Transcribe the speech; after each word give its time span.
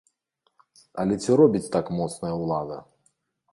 Але 1.03 1.17
ці 1.23 1.37
робіць 1.43 1.71
так 1.77 1.93
моцная 1.99 2.35
ўлада? 2.43 2.83